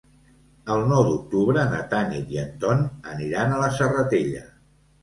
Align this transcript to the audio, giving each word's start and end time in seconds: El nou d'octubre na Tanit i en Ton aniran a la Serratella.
El 0.75 0.85
nou 0.91 1.05
d'octubre 1.09 1.67
na 1.75 1.83
Tanit 1.93 2.35
i 2.37 2.43
en 2.47 2.51
Ton 2.65 2.85
aniran 3.15 3.55
a 3.61 3.65
la 3.65 3.73
Serratella. 3.79 4.45